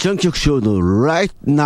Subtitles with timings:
[0.00, 1.60] ちゃん局長の Right Now.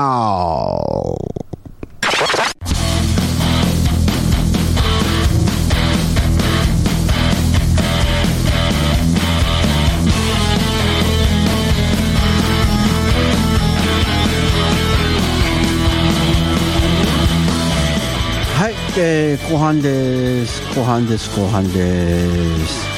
[18.56, 22.94] はい、えー後半です後半です後半です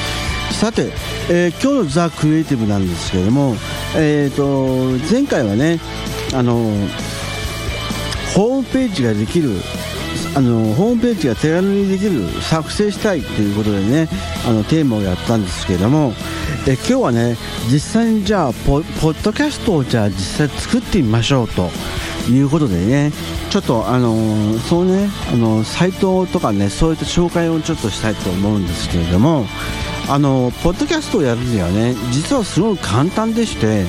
[0.59, 0.91] さて、
[1.29, 3.55] えー今日のザ・クリエイティブなんですけれども、
[3.95, 5.79] えー、と前回はね
[6.33, 6.55] あの
[8.35, 9.51] ホームページができる
[10.35, 14.07] あのホームページが手軽にできる作成したいということでね
[14.47, 16.13] あのテーマをやったんですけれども
[16.67, 17.37] え今日はね
[17.71, 21.69] 実際にじゃあポポッドキャストをじゃあ実際作ってみましょうと
[22.29, 23.11] いうことでね
[23.49, 29.45] ちょっとあのそうねあのサイトとかねそういった紹介をちょっとしたいと思うんですけれども
[30.09, 33.85] あのポッドキャストをやるにはね実はすごく簡単でして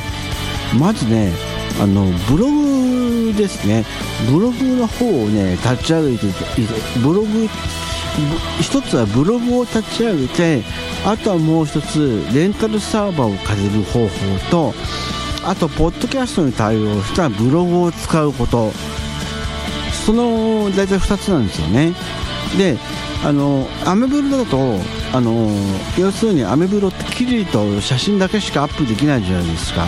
[0.78, 1.32] まずね
[1.80, 3.84] あのブログですね。
[4.32, 6.26] ブログの方をね立ち上げて
[7.02, 7.48] ブログ
[8.60, 10.62] 一つはブログを立ち上げて
[11.06, 14.08] あとはもう一つレンタルサーバーを借りる方法
[14.50, 14.74] と
[15.44, 18.72] あとポッドキャストに対応したブログを使うこと。
[20.04, 21.92] その大体2つなんですよね。
[22.56, 22.78] で
[23.24, 24.80] あのアメブロだと
[25.12, 25.50] あの
[25.98, 29.86] 要するにアメブロって記事と写真だけしかアップできないじゃないですか。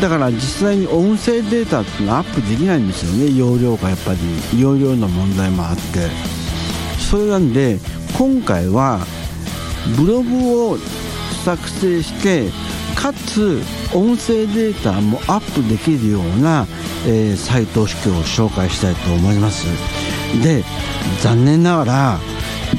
[0.00, 3.36] だから実際に音声データっていうのはアップできないんですよね。
[3.36, 4.60] 容量がやっぱり。
[4.60, 6.08] 容量の問題もあって。
[7.10, 7.78] それなんで
[8.18, 9.00] 今回は
[9.96, 10.78] ブログを
[11.44, 12.50] 作成して
[12.96, 13.62] かつ
[13.94, 16.66] 音声データもアップできるような、
[17.06, 19.66] えーサイトを紹介したいと思います。
[20.42, 20.64] で
[21.22, 22.20] 残念ながら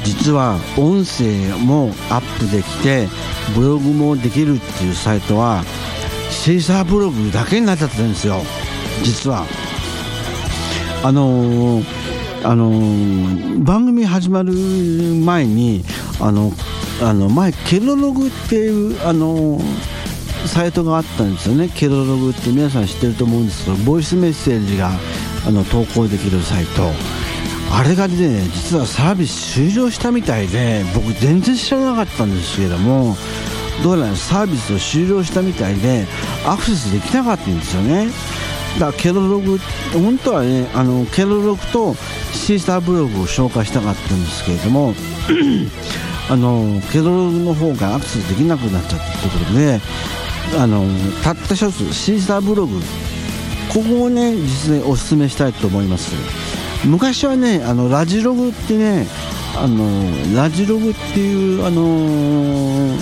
[0.04, 3.08] 実は音声もアップできて
[3.54, 5.62] ブログもできるっていうサイトは
[6.30, 8.42] シーサーブログだけになっちゃってるんですよ。
[9.02, 9.46] 実は。
[11.02, 11.84] あのー
[12.44, 15.84] あのー番組始まる前に
[16.20, 16.52] あの
[17.02, 19.62] あの前ケロログっていうあのー
[20.46, 21.68] サイトがあったんですよね。
[21.68, 24.90] ケロログって皆さん知ってると思うんですけどボイスメッセージが
[25.46, 26.92] あの投稿できるサイト。
[27.70, 33.16] あれがね実はサービス終了したみたいで僕全然知らなかったんですけども
[33.82, 36.06] どうやらサービスを終了したみたいで
[36.46, 38.08] アクセスできなかったんですよね。
[38.78, 39.58] だからケロログ
[39.92, 41.94] 本当はねあのケロログと
[42.32, 44.94] シーサーブログを紹介したかったんですけれども
[46.30, 49.80] あのケロログの方がアクセスできなくなっちゃったということで
[50.58, 50.84] あの
[51.22, 52.80] たった一つシーサーブログ
[53.72, 56.37] ここをね実にお勧めしたいと思います。
[56.84, 59.06] 昔はねあのラジログってね
[59.56, 62.96] あのラジログっていうあの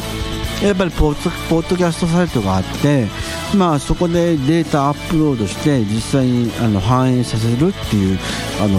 [0.62, 3.06] やっぱりポッドキャストサイトがあって、
[3.54, 8.18] まあ、そこでデータアップロードして実際にあの反映させるっていう、
[8.62, 8.78] あの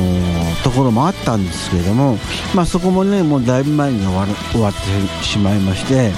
[0.63, 2.18] ところもあったんですけれども、
[2.56, 6.12] まあ、そこもねもうだいぶ前に終わ終わってしまいまして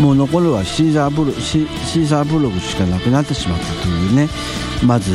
[0.00, 4.28] もう残るはシーザーブロシシーザーブログしかなくなってしまったというね
[4.86, 5.12] まず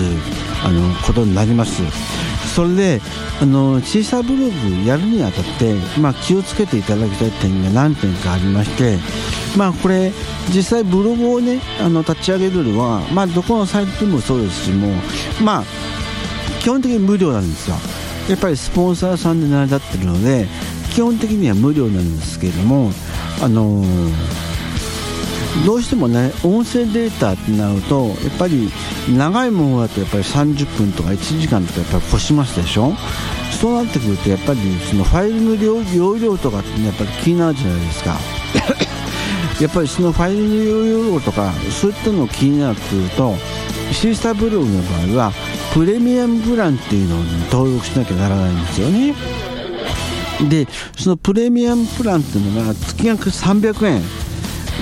[0.65, 1.83] あのことになります。
[2.55, 3.01] それで
[3.41, 8.97] あのシーサーブログやるにあたって、まあ、気をつけていただきたい点が何点かありまして
[9.57, 10.11] まあこれ
[10.53, 14.87] 実際ブログをねあの立ち上げるのは、まあ、どこのサイトでもそうですしも
[15.43, 15.63] まあ
[16.61, 17.75] 基本的に無料なんですよ。
[18.29, 20.47] やっぱりスポンサーさんで成り立ってるので
[20.93, 22.91] 基本的には無料なんですけれども
[23.43, 23.83] あの
[25.65, 28.69] どうしてもね音声データってなるとやっぱり
[29.09, 32.93] 長いものだとやっぱり30分とか1時間とかやっぱり越しますでしょ？
[33.59, 34.59] そうなってくるとやっぱり
[34.89, 35.55] そのファイルの
[35.95, 38.17] 容量とかって、ね、やっぱり気になるじゃないですか。
[39.61, 43.35] やっぱりそのファイルの容量とかそういったのを気になってくると
[43.93, 45.31] シースターブログの場合は
[45.73, 49.15] プレミアムプランっていうのに登録しなきゃならないんですよね。
[50.49, 50.67] で
[50.97, 54.01] そのプレミアムプランっていうのが月額300円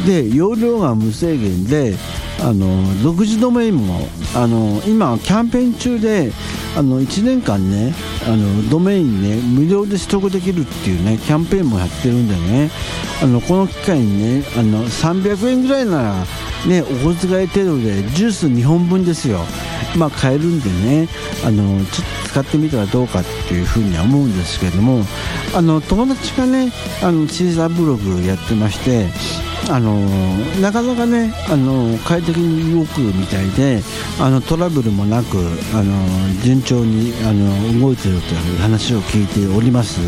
[0.06, 1.96] で容量が無制限で
[2.42, 6.32] あの独自ドメインもあの今キャンペーン中で
[6.76, 7.94] あの1年間ね
[8.28, 12.72] あのドメインね無料で取得できるっていうねキャンペーンもやってるんでね
[13.22, 16.26] あのこの機会にねあの300円ぐらいなら
[16.68, 19.40] ねお小遣い程度でジュース2本分ですよ。
[19.96, 21.08] まあ買えるんでね
[21.46, 25.04] あのちょっと使ってみたらどうかっていうふうには思うんですけれども
[25.56, 26.72] あの友達がね
[27.04, 29.08] あのシーザーブログやってまして
[29.70, 30.00] あの
[30.62, 33.82] なかなかねあの快適に動くみたいで
[34.20, 35.38] あのトラブルもなく
[35.74, 35.94] あの
[36.44, 40.02] 順調にあの動いてるという話を聞いております。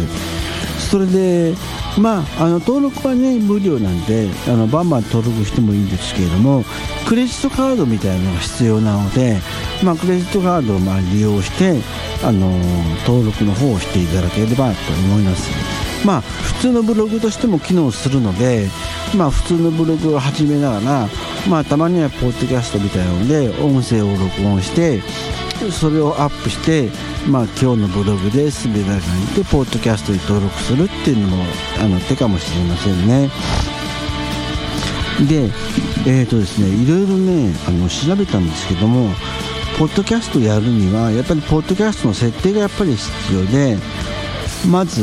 [0.89, 1.53] それで
[1.97, 6.63] まああの登録はね無料なんであのバンバン登録してもいいんですけれども
[7.07, 9.39] クレジットカードみたいなのが必要なので、
[9.83, 11.81] まあ、クレジットカードをまあ利用して
[12.23, 12.49] あの
[13.05, 15.74] 登録の方をしていただければと思います。
[16.05, 18.67] まあ普通のブログとしても機能するので
[19.17, 21.09] まあ普通のブログを始めながら
[21.49, 25.01] まあたまにはポッドキャストみたいなので音声を録音して
[25.71, 26.89] それをアップして、
[27.27, 31.43] まあ、今日のブログで滑らかにてポッドキャストに登録するっていうのも
[31.79, 33.29] あの手かもしれませんね。
[35.29, 35.49] で
[36.05, 39.09] えーとですねいろいろねあの調べたんですけども
[39.79, 43.77] ポッドキャストやるにはやっぱりポッドキャストの設定がやっぱり必要で
[44.69, 45.01] まず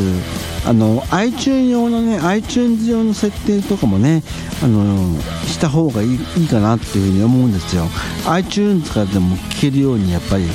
[0.65, 4.23] あの iTunes 用のね iTunes 用の設定とかもね
[4.63, 7.83] あのした方がいいいいかなっていうふうに思うんですよ。
[8.27, 10.45] iTunes からでも聞けるようにやっぱり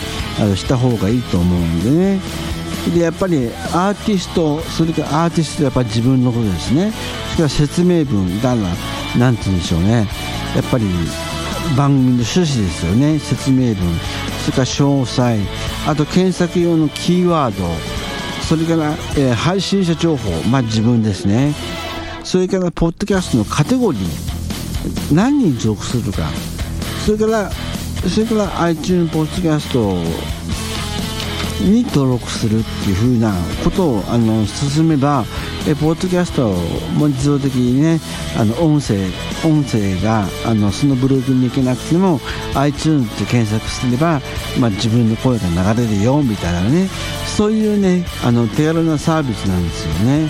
[0.41, 2.21] あのした方がいいと思うんでね。
[2.95, 6.93] でやっぱりアーティストそれからアーティストやっぱり自分のことですね。
[6.93, 10.09] それから説明文だなんて言うんでしょうね。
[10.57, 10.87] やっぱり
[11.77, 13.19] 番組の趣旨ですよね。
[13.19, 13.77] 説明文。
[14.45, 15.37] それから詳細。
[15.87, 17.98] あと検索用のキーワード。
[18.49, 21.55] それから、えー、配信者情報まあ自分ですね。
[22.25, 26.31] それからポッドキャストのカテゴリー何人属するか。
[27.05, 27.51] それから
[28.09, 29.93] それから iTunes ポッドキャスト
[31.63, 35.25] に登録するっていうふうなことをあの進めば
[35.67, 36.49] えポッドキャスト
[36.99, 38.01] も自動的にね
[38.39, 38.97] あの音声
[39.45, 42.19] 音声があのそのブログに行けなくても
[42.55, 44.23] iTunes で検索すれば、
[44.59, 46.89] まあ、自分の声が流れるよみたいなね。
[47.39, 50.29] そういうねあの手軽なサービスなんですよね。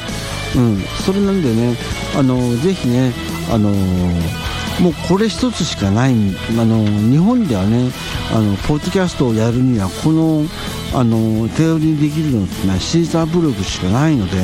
[0.56, 1.74] うん、それなんでね
[2.14, 3.14] あのぜひね
[3.50, 7.90] あのもうこれ一つしかないあの日本ではね
[8.30, 10.44] あのポッドキャストをやるにはこの
[10.94, 14.36] あの手売りにできるのってのはシーザーブログしかないので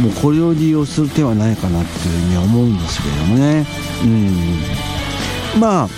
[0.00, 3.66] もうこれを利用する手はないかなっていうふうに思うんですけどもね。
[4.04, 4.06] う
[5.56, 5.60] ん。
[5.60, 5.88] まあ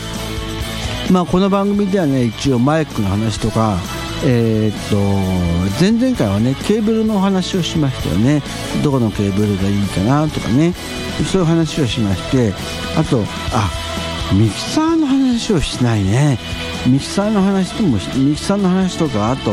[1.10, 3.76] まあこの番組ではね一応マイクの話とか
[4.24, 4.96] えー、っと
[5.80, 8.42] 前々回はねケーブルのお話をしましたよね。
[8.82, 10.74] どこのケーブルがいいかなとかね。
[11.30, 12.52] そういう話をしまして
[12.96, 13.70] あとあ
[14.32, 16.38] ミキサーの話をしないね。
[16.86, 19.52] ミキサーの話ともミキサーの話とかあと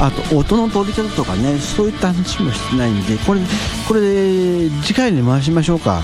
[0.00, 1.58] あと音の取り方とかね。
[1.58, 3.40] そういった話もしてないんでこれ
[3.86, 6.02] これ次回に回しましょうか。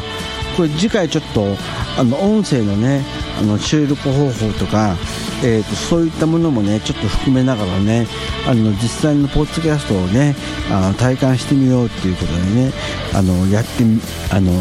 [0.56, 1.56] これ次回ちょっと
[1.98, 3.04] あの音声のね
[3.38, 4.96] あの収録方法とか、
[5.44, 8.06] えーと、そういったものもねちょっと含めながらね
[8.46, 10.34] あの実際のポッドキャストをね
[10.70, 12.72] あの体感してみようっていうことでね
[13.14, 14.00] あのやってみ
[14.32, 14.52] あの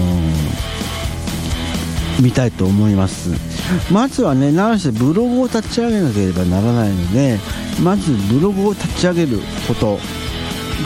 [2.21, 3.29] 見たいと思います。
[3.91, 7.38] まずはね何せブログを立ち上げなければならないので
[7.81, 10.00] まずブログを立ち上げること。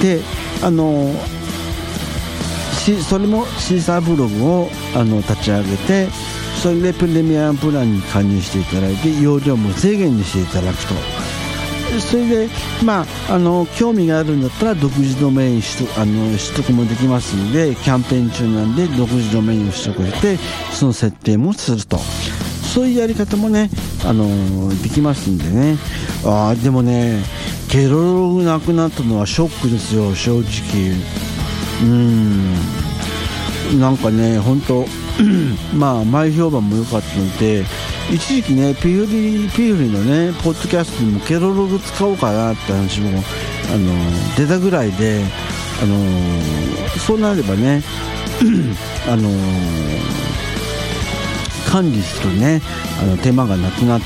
[0.01, 0.21] で
[0.63, 1.13] あの
[3.07, 6.07] それもシーサーブログをあの立ち上げて
[6.61, 10.93] それでプレミアムプランに加入していただいて容量も制限にしていただくと。
[11.99, 12.49] それで、
[12.85, 20.37] まあ、あの興味があるんだったら独自ドメイン取あの取得もできますのでキャンペーン中なんで独自ドメインを取得して
[20.71, 21.97] その設定もすると。
[21.97, 23.69] そういうやり方もね、
[24.05, 25.77] あのできますんでね。
[26.23, 27.23] あでもね
[27.69, 30.93] ケロログなくなったのはショックですよ正直。
[31.83, 32.53] うん。
[33.79, 34.85] なんかね本当
[35.73, 37.63] まあ前評判も良かったので
[38.11, 43.09] 一時期ねピフリピフリのねポッドキャストにもケロログ使おうかなって話も
[43.73, 43.93] あの
[44.37, 45.23] 出たぐらいで
[45.81, 45.95] あの
[46.99, 47.83] そうなればね
[49.07, 49.29] あの
[51.69, 52.61] 管理するね
[53.01, 54.01] あの手間がなくなっ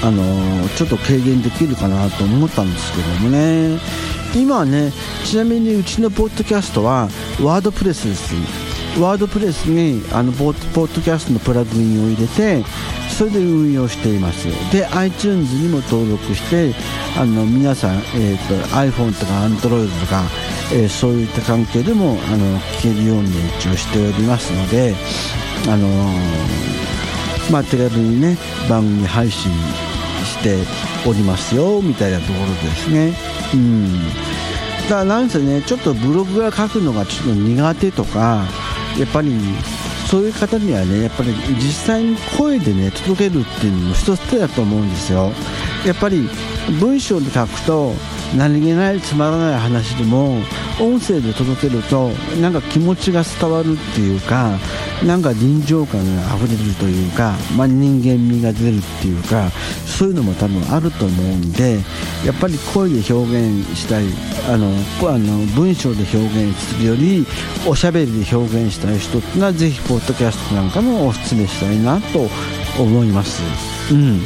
[0.00, 3.78] あのちょっと軽減できるかなと思ったんですけどもね。
[4.36, 4.92] 今はね
[5.24, 7.08] ちなみにうちのポッドキャストは
[7.42, 8.67] ワードプレスです。
[9.00, 12.64] ワードプレスにあのポッドキャストのプラグインを入れて
[13.10, 14.46] それで運用しています。
[14.72, 16.72] で iTunes にも登録して
[17.16, 20.22] あの皆さん、えーと、iPhone とか Android とか、
[20.72, 24.94] えー、そういった関係でもあの聞けるように一応しておりますので
[25.66, 28.36] あのー、まあ、手軽にね
[28.68, 29.50] 番組配信
[30.24, 30.56] して
[31.08, 33.14] おりますよみたいなところですね。
[33.54, 33.92] うん。
[34.84, 38.44] だからなんせねちょっとブログが書くのがちょっと苦手とか
[38.98, 39.32] やっぱり
[40.08, 45.32] そういう方にはねやっぱり実際に声でね届けるっていうのも一つ手だと思うんですよ。
[45.86, 46.28] やっぱり
[46.80, 47.92] 文章で書くと
[48.36, 50.38] 何気ないつまらない話でも
[50.80, 54.58] 音声で届けるとなんか気持ちが伝わるっていうか
[55.06, 59.50] なんか臨場感があふれるというか、まあ、人間味が出るっていうか
[59.86, 61.78] そういうのも多分あると思うんで
[62.24, 64.04] やっぱり声で表現したい
[64.48, 64.68] あの
[65.08, 67.26] あの文章で表現するより
[67.66, 72.28] おしゃべりで表現したい人っていうのはぜひポッドキャストなんかもお勧めしたいなと
[72.80, 73.42] 思います。
[73.92, 74.20] うん、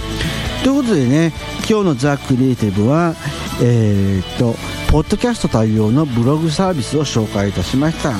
[0.64, 1.32] ということでね
[1.68, 3.14] 今日の「ザ・クリエイティブは」
[3.62, 4.56] えー、っと
[4.90, 8.12] ポッドキャスト対応のブログサービスを紹介いたしました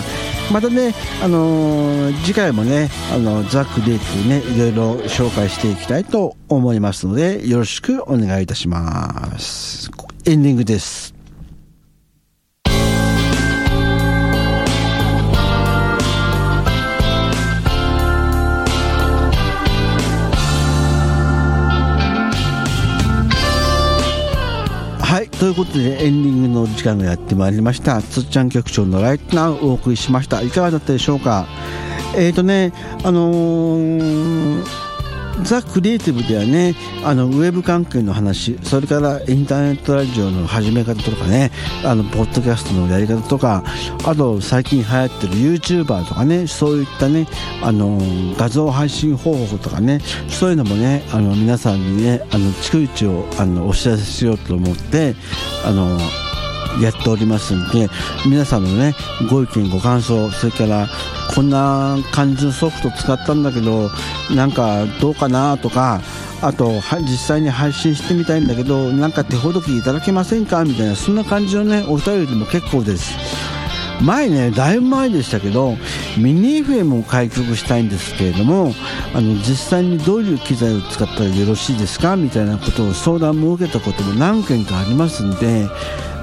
[0.53, 9.91] またね、あのー、次回もね、あのザ・クリエイテにねいろいろ紹介していきたいと思いますのでよろしくお願いいたします。
[10.27, 11.12] エンディングです。
[25.43, 28.01] ということでエンディングの時間がやってまいりました。
[28.01, 30.41] つっちゃん局長のライトナウお送りしました。
[30.41, 31.49] いかがだったでしょうか？
[32.15, 32.73] えっ、ー、とね
[33.03, 34.65] あのー
[35.43, 36.75] ザ・クリエイティブではね
[37.05, 41.51] あのウェブ関係の話それからインターネットラジオの始め方とかね
[41.85, 43.65] あのポッドキャストのやり方とか
[44.05, 47.27] あと最近流行ってる YouTuber とかねそういったね
[47.63, 47.99] あの
[48.37, 55.15] 画像配信方法とかねそういうのもねあの皆さんにねあの逐一をあのお知らせしようと思って
[55.65, 55.99] あの
[56.81, 57.89] やっておりますんで
[58.27, 58.95] 皆さんのね
[59.31, 60.89] ご意見ご感想それから
[61.35, 63.91] こんな感じのソフト使ったんだけど
[64.35, 66.01] なんかどうかなとか
[66.43, 73.42] あと実際に配信してみたいんだけどなんか手ほどきいただけませんかみたいなそんな感じのねお便りでも結構です。
[74.03, 75.77] 前ねだいぶ前でしたけど
[76.19, 78.73] ミニ FM を開局したいんですけれども
[79.15, 85.67] あの実際にどういう機材を使ったらよろしいですかみたいなことを相談も受けたことも何件かありますんで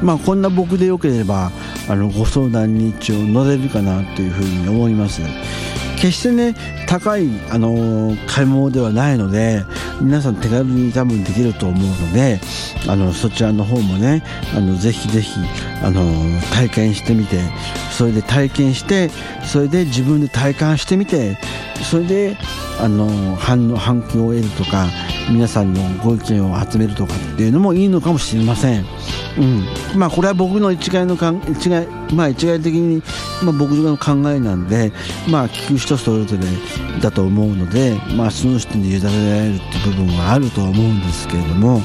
[0.01, 1.51] まあ、こんな僕でよければ
[1.89, 5.21] あのご相談に一応乗れるかなというふうに思います。
[5.99, 6.55] 決してね
[6.87, 9.63] 高い、あの買い物ではないので
[10.01, 12.39] 皆さん手軽に多分できると思うので
[12.87, 14.23] あのそちらの方もね
[14.55, 15.31] あのぜひぜひ、
[15.83, 16.01] あの
[16.53, 17.41] 体験してみて
[17.91, 19.09] それで体験して
[19.43, 21.37] それで自分で体感してみて
[21.83, 22.37] それで
[22.79, 24.87] あの反応反響を得るとか
[25.29, 28.85] 皆さんのご意見を集めるとかっていうのもいいのかもしれません。
[29.39, 29.99] うん。
[29.99, 33.01] まあ、これは僕の一概のかん一概、まあ、一概的に、
[33.43, 34.91] まあ、僕の考えなんで、
[35.29, 36.43] まあ、聞く人それぞれ
[37.01, 41.81] だと思うので、まあ、その人に委ねられるっていう部分はあるとは思うんですけれども、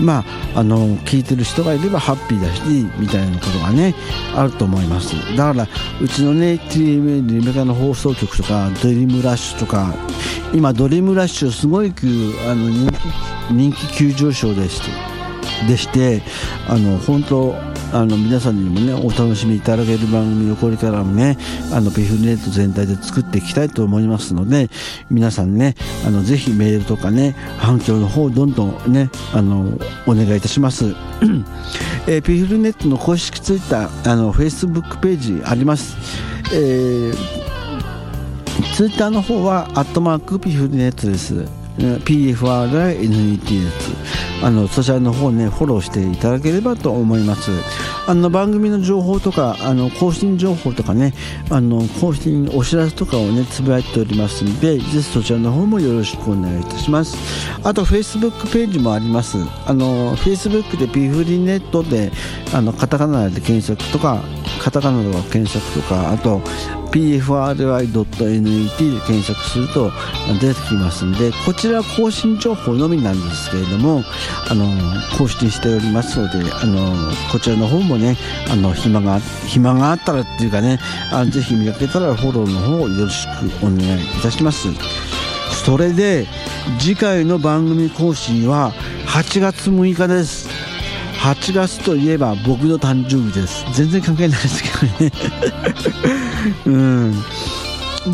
[0.00, 2.62] まあ、あの聞いてる人がいればハッピーだし
[2.98, 3.94] みたいなことがね
[4.34, 5.14] あると思います。
[5.36, 5.68] だから
[6.02, 9.94] うちのね TMA リメカの放送局とかドリームラッシュとか
[10.52, 12.90] 今ドリームラッシュすごいあの
[13.50, 15.15] 人気急上昇でして。
[15.68, 16.22] でして
[16.68, 17.54] あの本当
[17.92, 21.38] あの皆さんにもねお楽しみいただける番組をこれからもね
[21.72, 24.68] あのピフネット全体で作っていきたいと思いますので
[25.08, 25.74] 皆さんね
[26.06, 30.94] あのぜひメールとかね反響の方どんどんねあのお願いいたします、
[32.06, 35.96] えー、ピフルネットの公式ツイッターあのフェイスブックページあります、
[36.52, 37.14] えー、
[38.74, 41.66] ツイッターの方はアットマークピフルネットです。
[41.78, 43.90] PFRNET です
[44.42, 47.50] あのそちらの方ねフォローしていただければと思います。
[48.08, 51.12] あの番組の情報とかあの更新情報とかね
[51.50, 57.16] あの更新お知らせとかをねつぶやいておりますのでぜひそちらの方もよろしくお願いいたします。
[57.64, 59.38] あと Facebook ページもあります。
[59.66, 62.12] あの Facebook でピフリネットで
[62.54, 64.22] あのカタカナで検索とか
[64.66, 66.40] カタカナでは検索とかあと
[66.90, 69.92] pfry.net で検索すると
[70.40, 74.02] 出てきますんでこちら更新情報のみなんですけれども
[74.50, 74.66] あの
[75.16, 78.16] 更新しておりますのであのこちらの方もね
[78.50, 80.80] あの暇が暇があったらっていうかね
[81.12, 83.28] あぜひ見かけたらフォローの方よろし
[83.60, 84.66] くお願いいたします。
[85.64, 86.26] それで
[86.80, 88.72] 次回の番組更新は
[89.06, 90.55] 8月6日です。
[91.26, 93.64] 8月といえば僕の誕生日です。
[93.74, 95.12] 全然関係ないですけどね。
[96.66, 97.14] うん。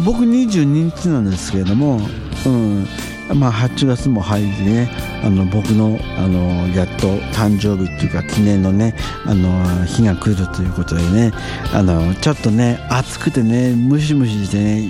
[0.03, 2.01] 僕22日なんですけれども、
[2.47, 2.87] うん。
[3.35, 4.91] まあ、8月も入りね
[5.23, 11.33] あの僕のあのやっと誕生日っていうか記念のねあの日が来るということでね
[11.73, 14.81] あのちょっとね暑くてねムシムシしてね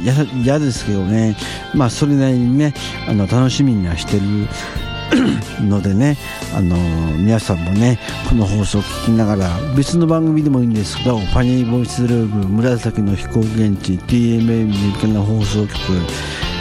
[0.43, 1.37] 嫌ですけどね。
[1.75, 2.75] まあそれなりにね
[3.07, 4.23] あの楽しみにはしてる
[5.63, 6.17] のでね、
[6.55, 6.77] あの
[7.17, 15.79] 皆さんもねこの放送を聞きながら別の番組でもいいんですけどファニーボイスルーム紫の飛行現地 TMA ミリカの放送局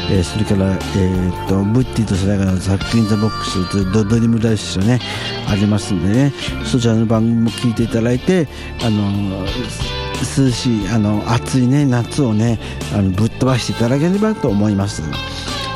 [0.10, 5.00] えー、それから、えー、っとブッティと世代のザック・イン・ザ・ボックスとドドリムラッシュね
[5.48, 6.34] ありますんでね
[6.65, 8.48] そちらの番組も聞いていただいて
[8.84, 9.46] あの
[10.38, 12.60] 涼しいあの暑いね夏をね
[12.93, 15.01] あのぶっ飛ばしていただければと思います。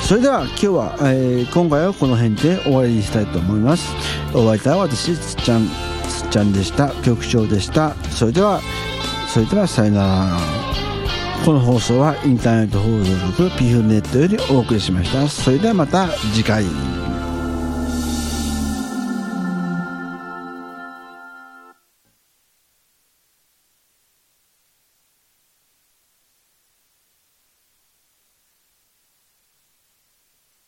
[0.05, 3.91] それでは今日は、えー、今回はこの辺で終わりにしたいと思います。
[4.35, 5.67] お相手は私つっちゃん
[6.07, 6.89] つっちゃんでした。
[7.01, 7.95] 局長でした。
[8.12, 8.62] それでは
[9.27, 10.38] それではさよなら。
[11.43, 15.27] この放送はインターネット放送局 p フネットよりお送りしました。
[15.27, 16.65] それではまた次回。